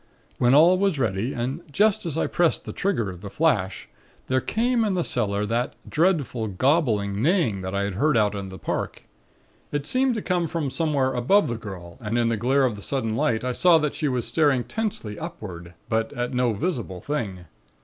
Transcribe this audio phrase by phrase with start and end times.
[0.39, 3.87] When all was ready and just as I pressed the trigger of the 'flash,'
[4.29, 8.49] there came in the cellar that dreadful, gobbling neighing that I had heard out in
[8.49, 9.03] the Park.
[9.71, 12.81] It seemed to come from somewhere above the girl and in the glare of the
[12.81, 17.45] sudden light I saw that she was staring tensely upward, but at no visible thing.